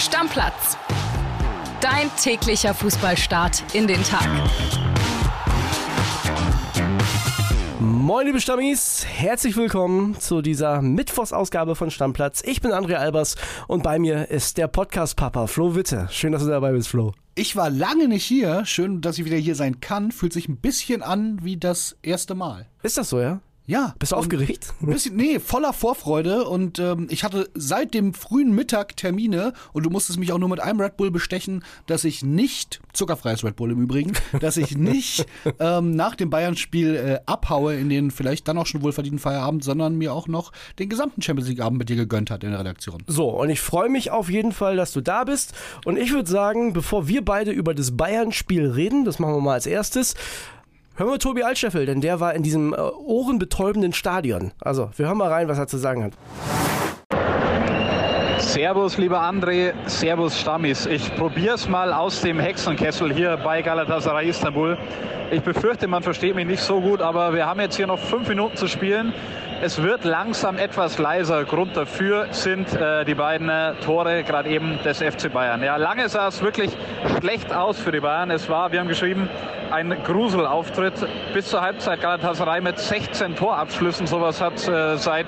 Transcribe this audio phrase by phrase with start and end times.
[0.00, 0.78] Stammplatz.
[1.82, 4.26] Dein täglicher Fußballstart in den Tag.
[7.78, 12.42] Moin liebe Stammis, herzlich willkommen zu dieser Mittwochsausgabe von Stammplatz.
[12.46, 13.36] Ich bin André Albers
[13.68, 16.08] und bei mir ist der Podcast-Papa Flo Witte.
[16.10, 17.12] Schön, dass du dabei bist, Flo.
[17.34, 18.64] Ich war lange nicht hier.
[18.64, 20.12] Schön, dass ich wieder hier sein kann.
[20.12, 22.66] Fühlt sich ein bisschen an wie das erste Mal.
[22.82, 23.40] Ist das so, ja?
[23.70, 23.94] Ja.
[24.00, 24.74] Bist du aufgeregt?
[24.80, 26.44] Bisschen, nee, voller Vorfreude.
[26.44, 30.48] Und ähm, ich hatte seit dem frühen Mittag Termine und du musstest mich auch nur
[30.48, 34.76] mit einem Red Bull bestechen, dass ich nicht, zuckerfreies Red Bull im Übrigen, dass ich
[34.76, 35.24] nicht
[35.60, 39.94] ähm, nach dem Bayern-Spiel äh, abhaue in den vielleicht dann auch schon wohlverdienten Feierabend, sondern
[39.94, 40.50] mir auch noch
[40.80, 43.04] den gesamten Champions League-Abend mit dir gegönnt hat in der Redaktion.
[43.06, 45.54] So, und ich freue mich auf jeden Fall, dass du da bist.
[45.84, 49.54] Und ich würde sagen, bevor wir beide über das Bayern-Spiel reden, das machen wir mal
[49.54, 50.16] als erstes,
[51.00, 54.52] Hören wir Tobi Altscheffel, denn der war in diesem äh, ohrenbetäubenden Stadion.
[54.60, 56.12] Also, wir hören mal rein, was er zu sagen hat.
[58.38, 60.84] Servus, lieber André, Servus Stammis.
[60.84, 64.76] Ich probiere es mal aus dem Hexenkessel hier bei Galatasaray Istanbul.
[65.30, 68.28] Ich befürchte, man versteht mich nicht so gut, aber wir haben jetzt hier noch fünf
[68.28, 69.14] Minuten zu spielen.
[69.62, 71.44] Es wird langsam etwas leiser.
[71.44, 75.62] Grund dafür sind äh, die beiden äh, Tore gerade eben des FC Bayern.
[75.62, 76.70] Ja, lange sah es wirklich
[77.20, 78.30] schlecht aus für die Bayern.
[78.30, 79.30] Es war, wir haben geschrieben,
[79.70, 80.94] ein Gruselauftritt.
[81.32, 84.06] Bis zur Halbzeit Galatasaray mit 16 Torabschlüssen.
[84.06, 85.26] Sowas hat äh, seit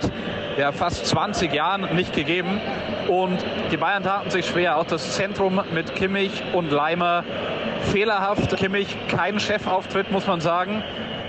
[0.59, 2.61] ja, fast 20 Jahren nicht gegeben.
[3.09, 3.39] Und
[3.71, 4.79] die Bayern taten sich schwer.
[4.79, 7.25] Auch das Zentrum mit Kimmich und Leimer
[7.93, 8.57] fehlerhaft.
[8.57, 10.83] Kimmich kein Chefauftritt, muss man sagen.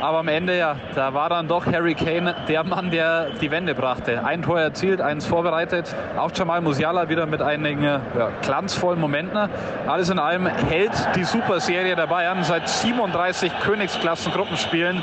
[0.04, 3.74] Aber am Ende, ja, da war dann doch Harry Kane der Mann, der die Wende
[3.74, 4.26] brachte.
[4.26, 5.96] Ein Tor erzielt, eins vorbereitet.
[6.18, 8.02] Auch Jamal Musiala wieder mit einigen ja,
[8.42, 9.50] glanzvollen Momenten.
[9.88, 15.02] Alles in allem hält die Superserie der Bayern seit 37 Königsklassen-Gruppenspielen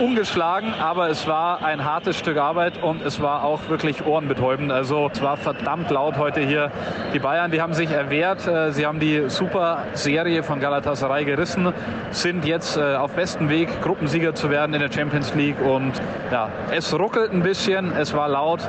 [0.00, 4.72] ungeschlagen, aber es war ein hartes Stück Arbeit und es war auch wirklich ohrenbetäubend.
[4.72, 6.70] Also es war verdammt laut heute hier.
[7.14, 8.46] Die Bayern, die haben sich erwehrt.
[8.46, 11.72] Äh, sie haben die Super-Serie von Galatasaray gerissen,
[12.10, 15.60] sind jetzt äh, auf bestem Weg, Gruppensieger zu werden in der Champions League.
[15.60, 15.92] Und
[16.30, 18.60] ja, es ruckelt ein bisschen, es war laut,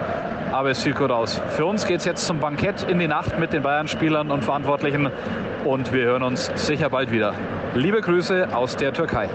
[0.52, 1.42] aber es sieht gut aus.
[1.50, 5.12] Für uns geht es jetzt zum Bankett in die Nacht mit den Bayern-Spielern und Verantwortlichen
[5.66, 7.34] und wir hören uns sicher bald wieder.
[7.76, 9.30] Liebe Grüße aus der Türkei.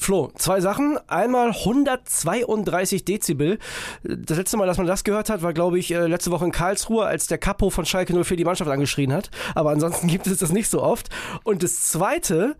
[0.00, 0.98] Flo, zwei Sachen.
[1.08, 3.58] Einmal 132 Dezibel.
[4.02, 6.52] Das letzte Mal, dass man das gehört hat, war, glaube ich, äh, letzte Woche in
[6.52, 9.30] Karlsruhe, als der Capo von Schalke 04 die Mannschaft angeschrien hat.
[9.54, 11.10] Aber ansonsten gibt es das nicht so oft.
[11.44, 12.56] Und das Zweite,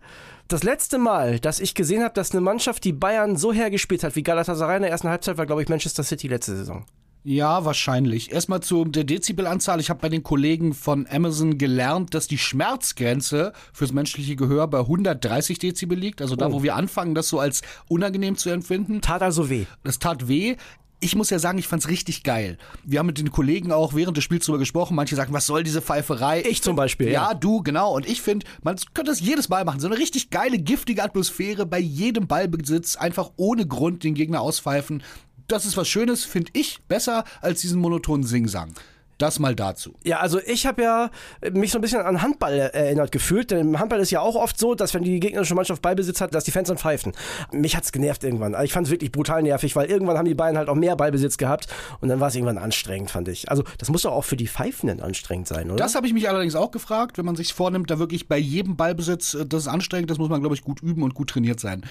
[0.49, 4.15] das letzte Mal, dass ich gesehen habe, dass eine Mannschaft die Bayern so hergespielt hat
[4.15, 6.85] wie Galatasaray in der ersten Halbzeit, war, glaube ich, Manchester City letzte Saison.
[7.23, 8.31] Ja, wahrscheinlich.
[8.31, 9.79] Erstmal zu der Dezibelanzahl.
[9.79, 14.79] Ich habe bei den Kollegen von Amazon gelernt, dass die Schmerzgrenze fürs menschliche Gehör bei
[14.79, 16.21] 130 Dezibel liegt.
[16.21, 16.53] Also da, Oh.
[16.53, 19.01] wo wir anfangen, das so als unangenehm zu empfinden.
[19.01, 19.65] Tat also weh.
[19.83, 20.55] Das tat weh.
[21.03, 22.59] Ich muss ja sagen, ich fand's richtig geil.
[22.83, 24.95] Wir haben mit den Kollegen auch während des Spiels drüber gesprochen.
[24.95, 26.43] Manche sagen, was soll diese Pfeiferei?
[26.47, 27.33] Ich zum Beispiel, Ja, ja.
[27.33, 27.95] du, genau.
[27.95, 29.79] Und ich finde, man könnte das jedes Mal machen.
[29.79, 32.97] So eine richtig geile, giftige Atmosphäre bei jedem Ballbesitz.
[32.97, 35.01] Einfach ohne Grund den Gegner auspfeifen.
[35.51, 38.73] Das ist was Schönes, finde ich, besser als diesen monotonen Singsang.
[39.17, 39.93] Das mal dazu.
[40.03, 41.11] Ja, also ich habe ja
[41.51, 44.57] mich so ein bisschen an Handball erinnert gefühlt, denn im Handball ist ja auch oft
[44.57, 47.11] so, dass wenn die gegnerische Mannschaft Ballbesitz hat, dass die Fans dann pfeifen.
[47.51, 48.55] Mich hat's genervt irgendwann.
[48.55, 50.95] Also ich fand es wirklich brutal nervig, weil irgendwann haben die Bayern halt auch mehr
[50.95, 51.67] Ballbesitz gehabt
[51.99, 53.51] und dann war es irgendwann anstrengend, fand ich.
[53.51, 55.75] Also das muss doch auch für die Pfeifenden anstrengend sein, oder?
[55.75, 58.77] Das habe ich mich allerdings auch gefragt, wenn man sich vornimmt, da wirklich bei jedem
[58.77, 61.59] Ballbesitz, äh, das ist anstrengend, das muss man, glaube ich, gut üben und gut trainiert
[61.59, 61.83] sein.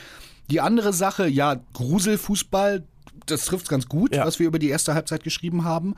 [0.51, 2.83] Die andere Sache, ja, Gruselfußball,
[3.31, 4.27] das trifft ganz gut, Ja.
[4.27, 5.95] was wir über die erste Halbzeit geschrieben haben.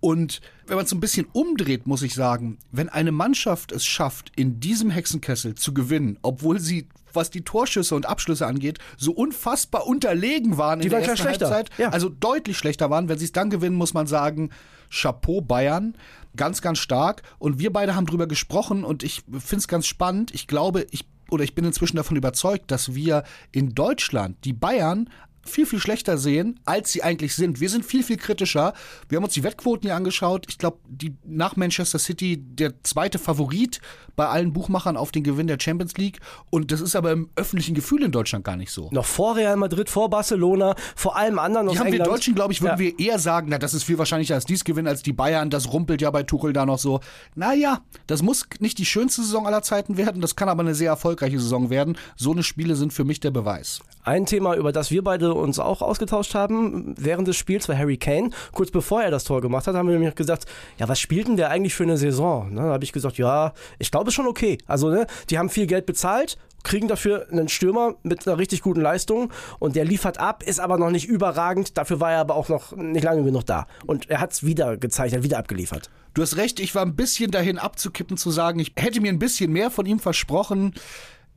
[0.00, 4.32] Und wenn man es ein bisschen umdreht, muss ich sagen, wenn eine Mannschaft es schafft,
[4.34, 9.86] in diesem Hexenkessel zu gewinnen, obwohl sie, was die Torschüsse und Abschlüsse angeht, so unfassbar
[9.86, 11.50] unterlegen waren Die in waren der ersten schlechter.
[11.50, 11.90] Halbzeit, Ja.
[11.90, 14.48] also deutlich schlechter waren, wenn sie es dann gewinnen, muss man sagen,
[14.90, 15.94] Chapeau Bayern,
[16.34, 17.22] ganz, ganz stark.
[17.38, 20.32] Und wir beide haben drüber gesprochen und ich finde es ganz spannend.
[20.34, 25.10] Ich glaube, ich oder ich bin inzwischen davon überzeugt, dass wir in Deutschland die Bayern
[25.44, 27.60] viel, viel schlechter sehen, als sie eigentlich sind.
[27.60, 28.74] Wir sind viel, viel kritischer.
[29.08, 30.46] Wir haben uns die Wettquoten hier angeschaut.
[30.48, 33.80] Ich glaube, die nach Manchester City der zweite Favorit
[34.16, 36.20] bei allen Buchmachern auf den Gewinn der Champions League.
[36.50, 38.88] Und das ist aber im öffentlichen Gefühl in Deutschland gar nicht so.
[38.92, 42.10] Noch vor Real Madrid, vor Barcelona, vor allem anderen aus Die haben wir England.
[42.12, 42.78] Deutschen, glaube ich, würden Ja.
[42.78, 45.48] wir eher sagen, na, das ist viel wahrscheinlicher als dies gewinnen als die Bayern.
[45.48, 47.00] Das rumpelt ja bei Tuchel da noch so.
[47.34, 50.90] Naja, das muss nicht die schönste Saison aller Zeiten werden, das kann aber eine sehr
[50.90, 51.96] erfolgreiche Saison werden.
[52.16, 53.80] So eine Spiele sind für mich der Beweis.
[54.02, 57.98] Ein Thema, über das wir beide uns auch ausgetauscht haben während des Spiels, war Harry
[57.98, 58.30] Kane.
[58.52, 60.46] Kurz bevor er das Tor gemacht hat, haben wir nämlich gesagt,
[60.78, 62.54] ja, was spielt denn der eigentlich für eine Saison?
[62.54, 64.58] Ne, da habe ich gesagt, ja, ich glaube, schon okay.
[64.66, 68.80] Also, ne, die haben viel Geld bezahlt, kriegen dafür einen Stürmer mit einer richtig guten
[68.80, 71.76] Leistung und der liefert ab, ist aber noch nicht überragend.
[71.76, 73.66] Dafür war er aber auch noch nicht lange genug da.
[73.86, 75.90] Und er hat es wieder gezeigt, hat wieder abgeliefert.
[76.14, 79.18] Du hast recht, ich war ein bisschen dahin abzukippen zu sagen, ich hätte mir ein
[79.18, 80.74] bisschen mehr von ihm versprochen.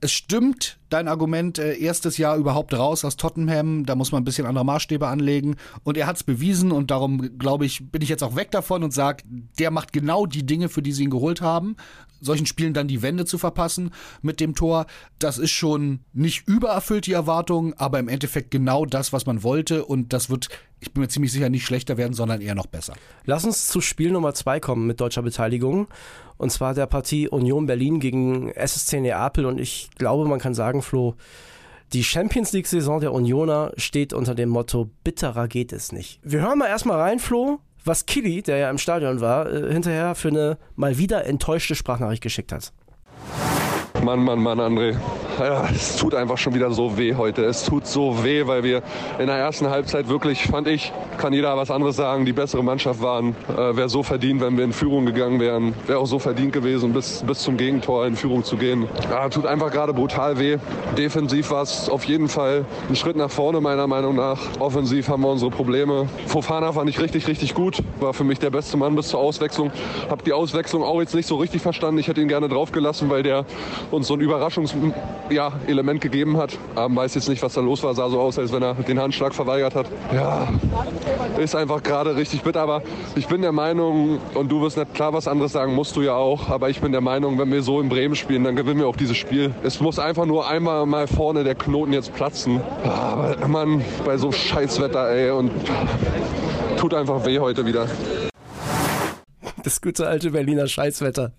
[0.01, 4.25] Es stimmt, dein Argument, äh, erstes Jahr überhaupt raus aus Tottenham, da muss man ein
[4.25, 5.55] bisschen andere Maßstäbe anlegen.
[5.83, 8.83] Und er hat es bewiesen und darum, glaube ich, bin ich jetzt auch weg davon
[8.83, 9.23] und sage,
[9.57, 11.75] der macht genau die Dinge, für die sie ihn geholt haben.
[12.21, 13.91] Solchen Spielen dann die Wende zu verpassen
[14.21, 14.85] mit dem Tor,
[15.19, 19.83] das ist schon nicht übererfüllt, die Erwartungen, aber im Endeffekt genau das, was man wollte.
[19.83, 20.47] Und das wird,
[20.79, 22.93] ich bin mir ziemlich sicher, nicht schlechter werden, sondern eher noch besser.
[23.25, 25.87] Lass uns zu Spiel Nummer zwei kommen mit deutscher Beteiligung.
[26.37, 29.45] Und zwar der Partie Union Berlin gegen SSC Neapel.
[29.45, 31.15] Und ich glaube, man kann sagen, Flo,
[31.93, 36.19] die Champions League-Saison der Unioner steht unter dem Motto, bitterer geht es nicht.
[36.23, 40.15] Wir hören mal erstmal rein, Flo, was Killy, der ja im Stadion war, äh, hinterher
[40.15, 42.73] für eine mal wieder enttäuschte Sprachnachricht geschickt hat.
[44.03, 44.95] Mann, Mann, Mann, André.
[45.39, 47.43] Ja, es tut einfach schon wieder so weh heute.
[47.45, 48.83] Es tut so weh, weil wir
[49.17, 53.01] in der ersten Halbzeit wirklich, fand ich, kann jeder was anderes sagen, die bessere Mannschaft
[53.01, 53.35] waren.
[53.49, 55.73] Äh, wäre so verdient, wenn wir in Führung gegangen wären.
[55.87, 58.87] Wäre auch so verdient gewesen, bis, bis zum Gegentor in Führung zu gehen.
[59.09, 60.57] Ja, tut einfach gerade brutal weh.
[60.97, 64.39] Defensiv war es auf jeden Fall ein Schritt nach vorne, meiner Meinung nach.
[64.59, 66.07] Offensiv haben wir unsere Probleme.
[66.27, 67.77] Fofana fand ich richtig, richtig gut.
[67.99, 69.71] War für mich der beste Mann bis zur Auswechslung.
[70.09, 71.99] Hab die Auswechslung auch jetzt nicht so richtig verstanden.
[71.99, 73.45] Ich hätte ihn gerne draufgelassen, weil der
[73.93, 74.95] uns so ein Überraschungselement
[75.29, 75.53] ja,
[75.99, 76.57] gegeben hat.
[76.75, 77.93] Ähm, weiß jetzt nicht, was da los war.
[77.93, 79.85] Sah so aus, als wenn er den Handschlag verweigert hat.
[80.13, 80.47] Ja,
[81.37, 82.61] ist einfach gerade richtig bitter.
[82.61, 82.81] Aber
[83.15, 86.15] ich bin der Meinung, und du wirst nicht klar was anderes sagen, musst du ja
[86.15, 86.49] auch.
[86.49, 88.95] Aber ich bin der Meinung, wenn wir so in Bremen spielen, dann gewinnen wir auch
[88.95, 89.53] dieses Spiel.
[89.63, 92.61] Es muss einfach nur einmal mal vorne der Knoten jetzt platzen.
[92.83, 95.51] Aber man, bei so Scheißwetter, ey, und
[96.77, 97.87] tut einfach weh heute wieder.
[99.63, 101.31] Das gute alte Berliner Scheißwetter.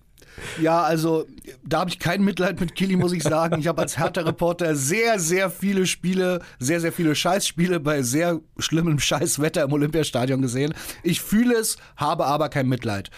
[0.61, 1.25] Ja, also
[1.67, 3.59] da habe ich kein Mitleid mit Kili, muss ich sagen.
[3.59, 8.99] Ich habe als Hertha-Reporter sehr, sehr viele Spiele, sehr, sehr viele Scheißspiele bei sehr schlimmem
[8.99, 10.75] Scheißwetter im Olympiastadion gesehen.
[11.03, 13.11] Ich fühle es, habe aber kein Mitleid.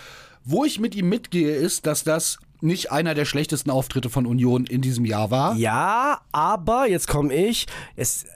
[0.44, 4.64] Wo ich mit ihm mitgehe, ist, dass das nicht einer der schlechtesten Auftritte von Union
[4.64, 5.56] in diesem Jahr war.
[5.56, 7.66] Ja, aber jetzt komme ich.
[7.96, 8.26] Es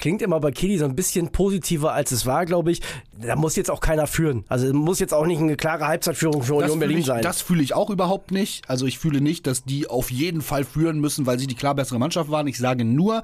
[0.00, 2.80] klingt immer bei Kili so ein bisschen positiver, als es war, glaube ich.
[3.20, 4.44] Da muss jetzt auch keiner führen.
[4.48, 7.22] Also muss jetzt auch nicht eine klare Halbzeitführung für Union Berlin ich, sein.
[7.22, 8.68] Das fühle ich auch überhaupt nicht.
[8.68, 11.74] Also ich fühle nicht, dass die auf jeden Fall führen müssen, weil sie die klar
[11.74, 12.46] bessere Mannschaft waren.
[12.46, 13.22] Ich sage nur,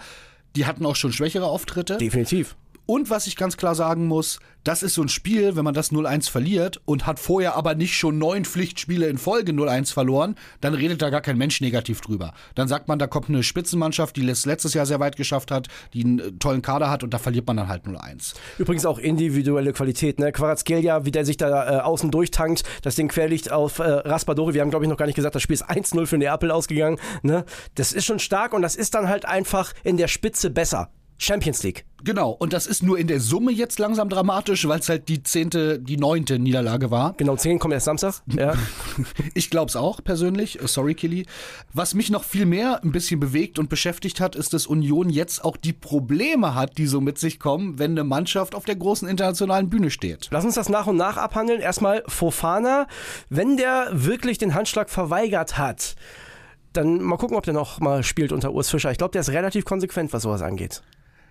[0.55, 1.97] die hatten auch schon schwächere Auftritte.
[1.97, 2.57] Definitiv.
[2.87, 5.93] Und was ich ganz klar sagen muss, das ist so ein Spiel, wenn man das
[5.93, 10.75] 0-1 verliert und hat vorher aber nicht schon neun Pflichtspiele in Folge 0-1 verloren, dann
[10.75, 12.33] redet da gar kein Mensch negativ drüber.
[12.55, 15.69] Dann sagt man, da kommt eine Spitzenmannschaft, die es letztes Jahr sehr weit geschafft hat,
[15.95, 18.35] die einen äh, tollen Kader hat und da verliert man dann halt 0-1.
[18.59, 20.33] Übrigens auch individuelle Qualität, ne?
[20.33, 24.55] Quarazgelia, wie der sich da äh, außen durchtankt, das Ding querliegt auf äh, Raspadori.
[24.55, 26.99] Wir haben, glaube ich, noch gar nicht gesagt, das Spiel ist 1-0 für Neapel ausgegangen.
[27.23, 27.45] Ne?
[27.75, 30.91] Das ist schon stark und das ist dann halt einfach in der Spitze besser.
[31.19, 31.85] Champions League.
[32.05, 35.23] Genau, und das ist nur in der Summe jetzt langsam dramatisch, weil es halt die
[35.23, 37.15] zehnte, die neunte Niederlage war.
[37.17, 38.23] Genau, zehn kommen erst Samstag.
[38.37, 38.55] Ja.
[39.35, 40.63] ich glaube es auch persönlich.
[40.63, 41.27] Äh, sorry, Killy.
[41.73, 45.43] Was mich noch viel mehr ein bisschen bewegt und beschäftigt hat, ist, dass Union jetzt
[45.43, 49.09] auch die Probleme hat, die so mit sich kommen, wenn eine Mannschaft auf der großen
[49.09, 50.29] internationalen Bühne steht.
[50.31, 51.61] Lass uns das nach und nach abhandeln.
[51.61, 52.87] Erstmal Fofana.
[53.31, 55.97] Wenn der wirklich den Handschlag verweigert hat,
[56.75, 58.91] dann mal gucken, ob der noch mal spielt unter Urs Fischer.
[58.91, 60.83] Ich glaube, der ist relativ konsequent, was sowas angeht.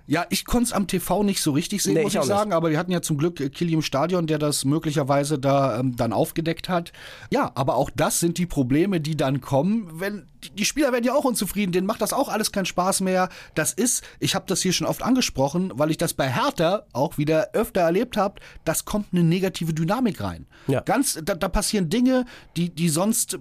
[0.08, 2.54] Ja, ich konnte es am TV nicht so richtig sehen, nee, muss ich, ich sagen,
[2.54, 5.96] aber wir hatten ja zum Glück äh, Killy im Stadion, der das möglicherweise da ähm,
[5.96, 6.92] dann aufgedeckt hat.
[7.32, 11.14] Ja, aber auch das sind die Probleme, die dann kommen, wenn die Spieler werden ja
[11.14, 13.30] auch unzufrieden, denen macht das auch alles keinen Spaß mehr.
[13.56, 17.18] Das ist, ich habe das hier schon oft angesprochen, weil ich das bei Hertha auch
[17.18, 20.46] wieder öfter erlebt habe, das kommt eine negative Dynamik rein.
[20.68, 20.82] Ja.
[20.82, 22.26] Ganz, da, da passieren Dinge,
[22.58, 23.40] die, die sonst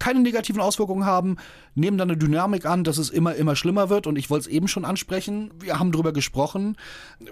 [0.00, 1.36] keine negativen Auswirkungen haben,
[1.76, 4.08] nehmen dann eine Dynamik an, dass es immer, immer schlimmer wird.
[4.08, 5.52] Und ich wollte es eben schon ansprechen.
[5.60, 6.76] Wir haben drüber gesprochen.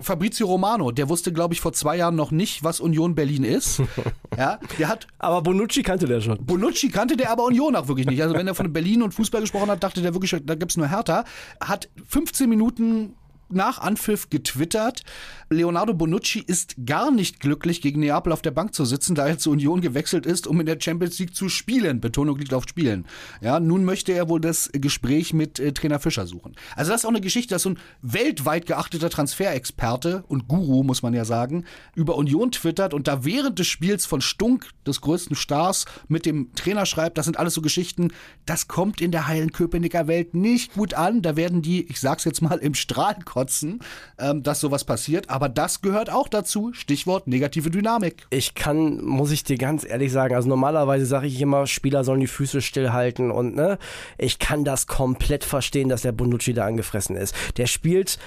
[0.00, 3.82] Fabrizio Romano, der wusste, glaube ich, vor zwei Jahren noch nicht, was Union Berlin ist.
[4.36, 5.08] ja, der hat.
[5.18, 6.44] Aber Bonucci kannte der schon.
[6.44, 8.22] Bonucci kannte der aber Union auch wirklich nicht.
[8.22, 10.76] Also wenn er von Berlin und Fußball gesprochen hat, dachte der wirklich, da gibt es
[10.76, 11.24] nur Hertha.
[11.60, 13.14] Hat 15 Minuten
[13.50, 15.02] nach Anpfiff getwittert,
[15.50, 19.38] Leonardo Bonucci ist gar nicht glücklich, gegen Neapel auf der Bank zu sitzen, da er
[19.38, 22.00] zur Union gewechselt ist, um in der Champions League zu spielen.
[22.00, 23.06] Betonung liegt auf Spielen.
[23.40, 26.54] Ja, nun möchte er wohl das Gespräch mit äh, Trainer Fischer suchen.
[26.76, 31.02] Also das ist auch eine Geschichte, dass so ein weltweit geachteter Transferexperte und Guru, muss
[31.02, 31.64] man ja sagen,
[31.94, 36.52] über Union twittert und da während des Spiels von Stunk, des größten Stars, mit dem
[36.54, 38.12] Trainer schreibt, das sind alles so Geschichten,
[38.44, 41.22] das kommt in der heilen Köpenicker Welt nicht gut an.
[41.22, 43.78] Da werden die, ich sag's jetzt mal, im Strahl kommen kotzen,
[44.18, 45.30] ähm, dass sowas passiert.
[45.30, 46.72] Aber das gehört auch dazu.
[46.72, 48.26] Stichwort negative Dynamik.
[48.30, 52.18] Ich kann, muss ich dir ganz ehrlich sagen, also normalerweise sage ich immer, Spieler sollen
[52.18, 53.78] die Füße stillhalten und ne,
[54.16, 57.32] ich kann das komplett verstehen, dass der Bonucci da angefressen ist.
[57.58, 58.18] Der spielt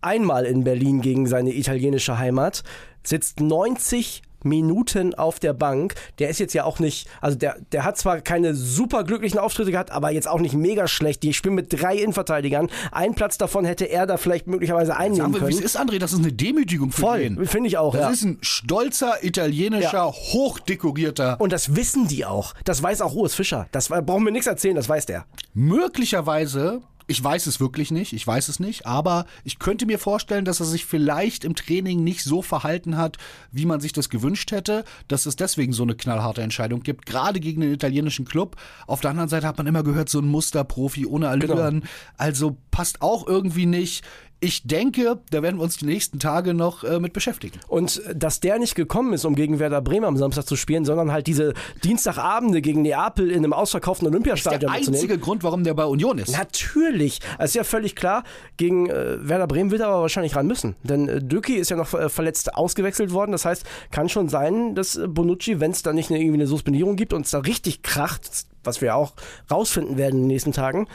[0.00, 2.62] einmal in Berlin gegen seine italienische Heimat,
[3.02, 5.94] sitzt 90 Minuten auf der Bank.
[6.18, 9.70] Der ist jetzt ja auch nicht, also der, der hat zwar keine super glücklichen Auftritte
[9.70, 11.22] gehabt, aber jetzt auch nicht mega schlecht.
[11.22, 12.68] Die spielen mit drei Innenverteidigern.
[12.90, 15.58] Ein Platz davon hätte er da vielleicht möglicherweise einnehmen wir, wie können.
[15.58, 17.46] es ist, André, das ist eine Demütigung für Voll, den.
[17.46, 17.92] finde ich auch.
[17.94, 18.10] Das ja.
[18.10, 20.12] ist ein stolzer, italienischer, Ja.
[20.12, 21.40] hochdekorierter.
[21.40, 22.54] Und das wissen die auch.
[22.64, 23.66] Das weiß auch Urs Fischer.
[23.72, 25.24] Das brauchen wir nichts erzählen, das weiß der.
[25.54, 30.44] Möglicherweise, ich weiß es wirklich nicht, ich weiß es nicht, aber ich könnte mir vorstellen,
[30.44, 33.18] dass er sich vielleicht im Training nicht so verhalten hat,
[33.50, 37.40] wie man sich das gewünscht hätte, dass es deswegen so eine knallharte Entscheidung gibt, gerade
[37.40, 38.56] gegen den italienischen Club.
[38.86, 41.84] Auf der anderen Seite hat man immer gehört, so ein Musterprofi ohne Allüren,
[42.16, 44.04] also passt auch irgendwie nicht.
[44.44, 47.60] Ich denke, da werden wir uns die nächsten Tage noch äh, mit beschäftigen.
[47.68, 51.12] Und dass der nicht gekommen ist, um gegen Werder Bremen am Samstag zu spielen, sondern
[51.12, 54.94] halt diese Dienstagabende gegen Neapel in einem ausverkauften Der Olympiastadion mitzunehmen.
[55.00, 56.36] einzige Grund, warum der bei Union ist.
[56.36, 58.24] Natürlich, das ist ja völlig klar.
[58.56, 60.74] Gegen äh, Werder Bremen wird er aber wahrscheinlich ran müssen.
[60.82, 63.30] Denn äh, Döki ist ja noch äh, verletzt ausgewechselt worden.
[63.30, 66.48] Das heißt, kann schon sein, dass äh, Bonucci, wenn es da nicht eine, irgendwie eine
[66.48, 68.28] Suspendierung gibt und es da richtig kracht,
[68.64, 69.12] was wir auch
[69.50, 70.86] rausfinden werden in den nächsten Tagen,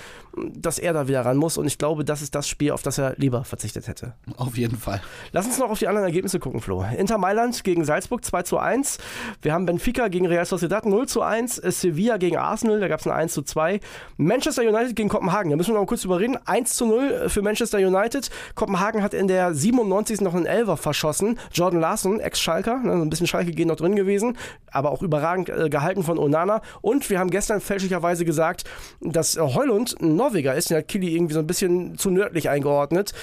[0.53, 1.57] dass er da wieder ran muss.
[1.57, 4.13] Und ich glaube, das ist das Spiel, auf das er lieber verzichtet hätte.
[4.38, 5.01] Auf jeden Fall.
[5.31, 6.86] Lass uns noch auf die anderen Ergebnisse gucken, Flo.
[6.97, 9.00] Inter Mailand gegen Salzburg 2 zu 1.
[9.41, 11.55] Wir haben Benfica gegen Real Sociedad 0 zu 1.
[11.55, 13.79] Sevilla gegen Arsenal, da gab es ein 1 zu 2.
[14.17, 16.38] Manchester United gegen Kopenhagen, da müssen wir noch kurz drüber reden.
[16.45, 18.29] 1 zu 0 für Manchester United.
[18.55, 20.21] Kopenhagen hat in der 97.
[20.21, 21.39] noch einen Elfer verschossen.
[21.51, 24.38] Jordan Larson, Ex-Schalker, ne, ein bisschen Schalke gehen noch drin gewesen,
[24.71, 26.62] aber auch überragend äh, gehalten von Onana.
[26.81, 28.63] Und wir haben gestern fälschlicherweise gesagt,
[29.01, 30.69] dass äh, Heulund ein Norweger ist.
[30.69, 33.13] Den hat Kili irgendwie so ein bisschen zu nördlich eingeordnet.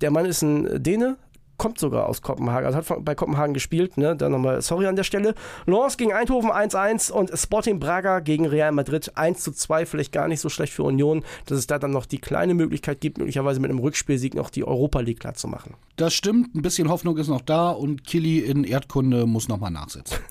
[0.00, 1.16] Der Mann ist ein Däne,
[1.56, 4.16] kommt sogar aus Kopenhagen, also hat bei Kopenhagen gespielt, ne?
[4.16, 5.34] Dann nochmal sorry an der Stelle.
[5.66, 10.48] Lens gegen Eindhoven 1-1 und Sporting Braga gegen Real Madrid 1-2, vielleicht gar nicht so
[10.48, 13.78] schlecht für Union, dass es da dann noch die kleine Möglichkeit gibt, möglicherweise mit einem
[13.78, 15.74] Rückspielsieg noch die Europa League klar zu machen.
[15.96, 20.18] Das stimmt, ein bisschen Hoffnung ist noch da und Killy in Erdkunde muss nochmal nachsitzen.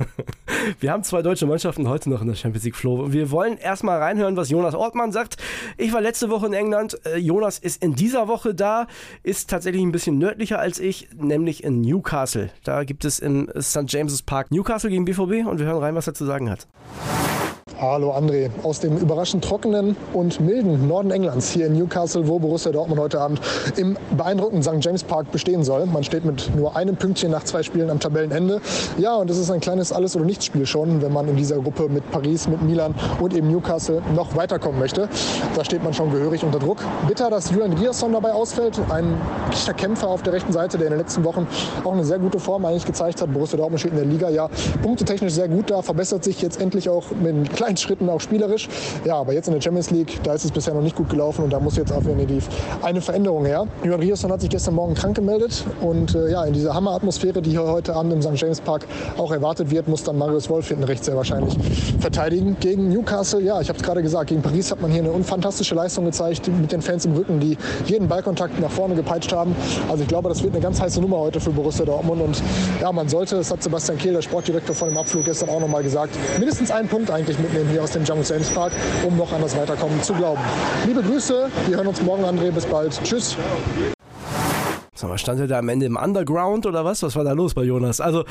[0.79, 3.11] Wir haben zwei deutsche Mannschaften heute noch in der Champions League Flo.
[3.11, 5.37] Wir wollen erstmal reinhören, was Jonas Ortmann sagt.
[5.77, 6.99] Ich war letzte Woche in England.
[7.05, 8.87] Äh, Jonas ist in dieser Woche da,
[9.23, 12.49] ist tatsächlich ein bisschen nördlicher als ich, nämlich in Newcastle.
[12.63, 13.85] Da gibt es im St.
[13.87, 16.67] James's Park Newcastle gegen BVB und wir hören rein, was er zu sagen hat.
[17.83, 22.71] Hallo André, aus dem überraschend trockenen und milden Norden Englands hier in Newcastle, wo Borussia
[22.71, 23.41] Dortmund heute Abend
[23.75, 24.85] im beeindruckenden St.
[24.85, 25.85] James Park bestehen soll.
[25.87, 28.61] Man steht mit nur einem Pünktchen nach zwei Spielen am Tabellenende.
[28.97, 31.89] Ja, und es ist ein kleines Alles- oder Nichts-Spiel schon, wenn man in dieser Gruppe
[31.89, 35.09] mit Paris, mit Milan und eben Newcastle noch weiterkommen möchte.
[35.53, 36.77] Da steht man schon gehörig unter Druck.
[37.05, 38.79] Bitter, dass Julian Rierson dabei ausfällt.
[38.91, 39.19] Ein
[39.51, 41.45] echter Kämpfer auf der rechten Seite, der in den letzten Wochen
[41.83, 43.33] auch eine sehr gute Form eigentlich gezeigt hat.
[43.33, 44.47] Borussia Dortmund steht in der Liga ja
[44.81, 48.69] punktetechnisch sehr gut da, verbessert sich jetzt endlich auch mit kleinen Schritten auch spielerisch.
[49.05, 51.43] Ja, aber jetzt in der Champions League, da ist es bisher noch nicht gut gelaufen
[51.43, 52.47] und da muss jetzt definitiv
[52.81, 53.65] eine Veränderung her.
[53.83, 57.51] Julian Rierson hat sich gestern Morgen krank gemeldet und äh, ja, in dieser Hammeratmosphäre, die
[57.51, 58.35] hier heute Abend im St.
[58.35, 58.85] James Park
[59.17, 61.57] auch erwartet wird, muss dann Marius Wolf hinten rechts sehr wahrscheinlich
[61.99, 62.57] verteidigen.
[62.59, 65.75] Gegen Newcastle, ja, ich habe es gerade gesagt, gegen Paris hat man hier eine unfantastische
[65.75, 69.55] Leistung gezeigt mit den Fans im Rücken, die jeden Ballkontakt nach vorne gepeitscht haben.
[69.89, 72.41] Also ich glaube, das wird eine ganz heiße Nummer heute für Borussia Dortmund und
[72.81, 75.83] ja, man sollte, das hat Sebastian Kehl, der Sportdirektor vor dem Abflug gestern auch nochmal
[75.83, 78.73] gesagt, mindestens einen Punkt eigentlich mitnehmen hier aus dem Jamus James Park,
[79.05, 80.41] um noch an das Weiterkommen zu glauben.
[80.85, 82.99] Liebe Grüße, wir hören uns morgen, André, bis bald.
[83.03, 83.37] Tschüss.
[84.95, 87.03] Sag mal, stand er da am Ende im Underground oder was?
[87.03, 87.99] Was war da los bei Jonas?
[87.99, 88.25] Also,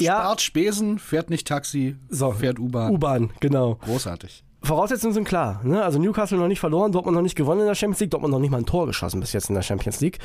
[0.00, 2.92] ja, Spart Spesen, fährt nicht Taxi, so, fährt U-Bahn.
[2.92, 3.76] U-Bahn, genau.
[3.84, 4.44] Großartig.
[4.62, 5.60] Voraussetzungen sind klar.
[5.62, 5.82] Ne?
[5.82, 8.40] Also Newcastle noch nicht verloren, Dortmund noch nicht gewonnen in der Champions League, Dortmund noch
[8.40, 10.18] nicht mal ein Tor geschossen bis jetzt in der Champions League.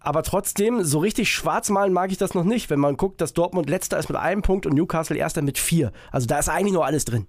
[0.00, 3.34] Aber trotzdem, so richtig schwarz malen mag ich das noch nicht, wenn man guckt, dass
[3.34, 5.92] Dortmund letzter ist mit einem Punkt und Newcastle erster mit vier.
[6.12, 7.26] Also da ist eigentlich nur alles drin.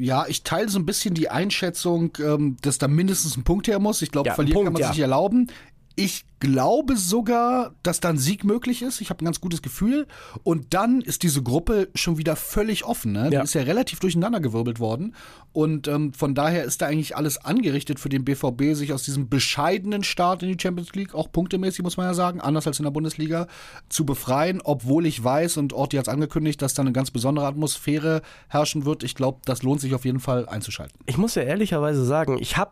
[0.00, 3.78] Ja, ich teile so ein bisschen die Einschätzung, ähm, dass da mindestens ein Punkt her
[3.78, 4.00] muss.
[4.00, 4.88] Ich glaube, Ja, verlieren Punkt, kann man ja.
[4.88, 5.48] sich nicht erlauben.
[5.96, 9.02] Ich glaube sogar, dass dann Sieg möglich ist.
[9.02, 10.06] Ich habe ein ganz gutes Gefühl.
[10.42, 13.12] Und dann ist diese Gruppe schon wieder völlig offen.
[13.12, 13.28] Ne?
[13.28, 13.42] Die Ja.
[13.42, 15.14] ist ja relativ durcheinandergewirbelt worden.
[15.52, 19.28] Und ähm, von daher ist da eigentlich alles angerichtet für den BVB, sich aus diesem
[19.28, 22.84] bescheidenen Start in die Champions League, auch punktemäßig muss man ja sagen, anders als in
[22.84, 23.46] der Bundesliga,
[23.90, 24.62] zu befreien.
[24.62, 28.84] Obwohl ich weiß, und Orti hat es angekündigt, dass da eine ganz besondere Atmosphäre herrschen
[28.86, 29.02] wird.
[29.02, 30.96] Ich glaube, das lohnt sich auf jeden Fall einzuschalten.
[31.06, 32.70] Ich muss ja ehrlicherweise sagen, ich habe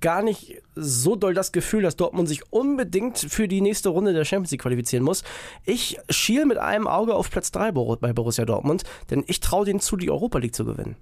[0.00, 4.24] gar nicht so doll das Gefühl, dass Dortmund sich unbedingt für die nächste Runde der
[4.24, 5.24] Champions League qualifizieren muss.
[5.64, 9.80] Ich schiel mit einem Auge auf Platz 3 bei Borussia Dortmund, denn ich traue denen
[9.80, 10.96] zu, die Europa League zu gewinnen.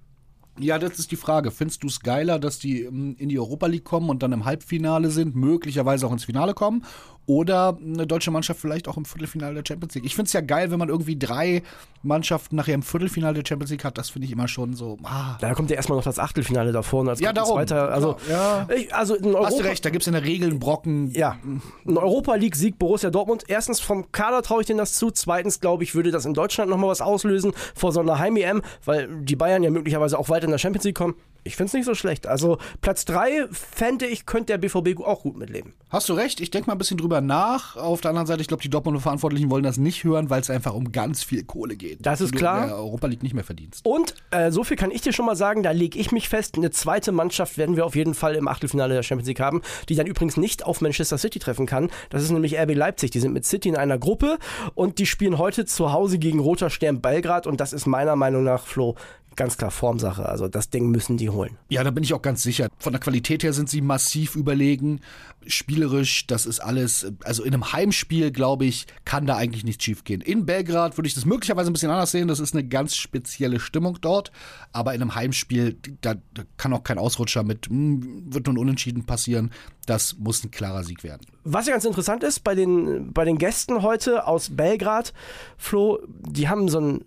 [0.59, 1.51] Ja, das ist die Frage.
[1.51, 4.47] Findest du es geiler, dass die ähm, in die Europa League kommen und dann im
[4.47, 6.85] Halbfinale sind, möglicherweise auch ins Finale kommen?
[7.27, 10.05] Oder eine deutsche Mannschaft vielleicht auch im Viertelfinale der Champions League.
[10.05, 11.63] Ich finde es ja geil, wenn man irgendwie drei
[12.03, 13.99] Mannschaften nachher im Viertelfinale der Champions League hat.
[13.99, 14.97] Das finde ich immer schon so.
[15.03, 15.37] Ah.
[15.41, 17.57] Da kommt ja erstmal noch das Achtelfinale davor und als Ja, darum.
[17.59, 17.91] weiter.
[17.91, 18.69] Also, Ja.
[18.75, 21.11] ich, also in Europa, Hast du recht, da gibt es in der Regel einen Brocken.
[21.13, 23.45] Ja, ein Europa League-Sieg Borussia Dortmund.
[23.49, 25.11] Erstens vom Kader traue ich denen das zu.
[25.11, 29.09] Zweitens glaube ich, würde das in Deutschland nochmal was auslösen vor so einer Heim-EM, weil
[29.23, 31.15] die Bayern ja möglicherweise auch weiter in der Champions League kommen.
[31.47, 32.27] Ich finde es nicht so schlecht.
[32.27, 35.75] Also Platz 3 fände ich, könnte der BVB auch gut mitleben.
[35.89, 37.77] Hast du recht, ich denke mal ein bisschen drüber nach.
[37.77, 40.51] Auf der anderen Seite, ich glaube, die Dortmunder Verantwortlichen wollen das nicht hören, weil es
[40.51, 42.05] einfach um ganz viel Kohle geht.
[42.05, 42.63] Das ist du klar.
[42.65, 43.87] in der Europa League nicht mehr verdienst.
[43.87, 46.57] Und äh, so viel kann ich dir schon mal sagen, da lege ich mich fest,
[46.57, 49.95] eine zweite Mannschaft werden wir auf jeden Fall im Achtelfinale der Champions League haben, die
[49.95, 51.91] dann übrigens nicht auf Manchester City treffen kann.
[52.11, 53.13] Das ist nämlich RB Leipzig.
[53.13, 54.39] Die sind mit City in einer Gruppe
[54.75, 58.43] und die spielen heute zu Hause gegen Roter Stern Belgrad und das ist meiner Meinung
[58.43, 58.97] nach, Flo,
[59.37, 60.27] ganz klar Formsache.
[60.27, 61.57] Also das Ding müssen die holen.
[61.69, 62.69] Ja, da bin ich auch ganz sicher.
[62.79, 65.01] Von der Qualität her sind sie massiv überlegen.
[65.47, 67.13] Spielerisch, das ist alles.
[67.23, 70.21] Also in einem Heimspiel, glaube ich, kann da eigentlich nichts schiefgehen.
[70.21, 72.29] In Belgrad würde ich das möglicherweise ein bisschen anders sehen.
[72.29, 74.33] Das ist eine ganz spezielle Stimmung dort.
[74.73, 79.05] Aber in einem Heimspiel, da, da kann auch kein Ausrutscher mit, hm, wird nun unentschieden
[79.05, 79.51] passieren.
[79.87, 81.27] Das muss ein klarer Sieg werden.
[81.45, 85.13] Was ja ganz interessant ist, bei den, bei den Gästen heute aus Belgrad,
[85.57, 87.05] Flo, die haben so ein.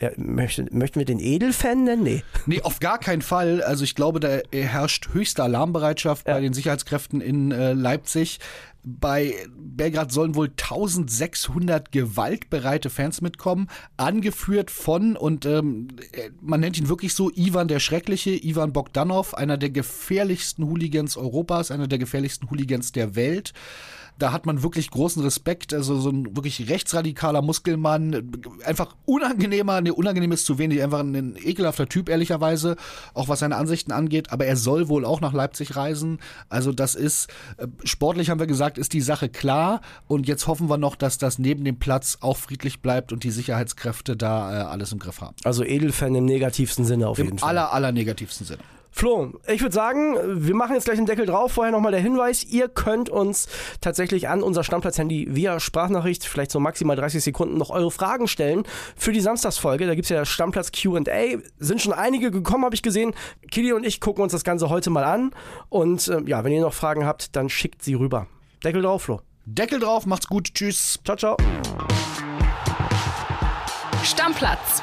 [0.00, 2.02] Ja, möchten, möchten wir den Edelfan nennen?
[2.02, 2.22] Nee.
[2.46, 3.62] Nee, auf gar keinen Fall.
[3.62, 8.40] Also ich glaube, da herrscht höchste Alarmbereitschaft bei den Sicherheitskräften in äh, Leipzig.
[8.82, 15.88] Bei Belgrad sollen wohl 1600 gewaltbereite Fans mitkommen, angeführt von, und ähm,
[16.40, 21.70] man nennt ihn wirklich so, Ivan der Schreckliche, Ivan Bogdanov, einer der gefährlichsten Hooligans Europas,
[21.70, 23.52] einer der gefährlichsten Hooligans der Welt.
[24.20, 28.30] Da hat man wirklich großen Respekt, also so ein wirklich rechtsradikaler Muskelmann,
[28.64, 32.76] einfach unangenehmer, ne, unangenehm ist zu wenig, einfach ein ekelhafter Typ, ehrlicherweise,
[33.14, 36.18] auch was seine Ansichten angeht, aber er soll wohl auch nach Leipzig reisen.
[36.48, 40.68] Also das ist, äh, sportlich haben wir gesagt, ist die Sache klar und jetzt hoffen
[40.68, 44.62] wir noch, dass das neben dem Platz auch friedlich bleibt und die Sicherheitskräfte da äh,
[44.64, 45.34] alles im Griff haben.
[45.44, 47.50] Also Edelfan im negativsten Sinne auf jeden Im Fall.
[47.50, 48.62] aller, aller negativsten Sinne.
[48.90, 50.16] Flo, ich würde sagen,
[50.46, 51.52] wir machen jetzt gleich den Deckel drauf.
[51.52, 53.48] Vorher nochmal der Hinweis, ihr könnt uns
[53.80, 58.64] tatsächlich an unser Stammplatz-Handy via Sprachnachricht, vielleicht so maximal 30 Sekunden, noch eure Fragen stellen
[58.96, 59.86] für die Samstagsfolge.
[59.86, 61.38] Da gibt's ja Stammplatz Q&A.
[61.58, 63.14] Sind schon einige gekommen, habe ich gesehen.
[63.50, 65.30] Kili und ich gucken uns das Ganze heute mal an.
[65.68, 68.26] Und äh, ja, wenn ihr noch Fragen habt, dann schickt sie rüber.
[68.64, 69.20] Deckel drauf, Flo.
[69.46, 70.98] Deckel drauf, macht's gut, tschüss.
[71.04, 71.36] Ciao, ciao.
[74.02, 74.82] Stammplatz.